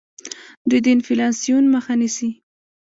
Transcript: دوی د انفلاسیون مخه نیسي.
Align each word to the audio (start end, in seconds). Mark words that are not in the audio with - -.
دوی 0.69 0.79
د 0.85 0.87
انفلاسیون 0.95 1.63
مخه 1.75 1.93
نیسي. 2.01 2.29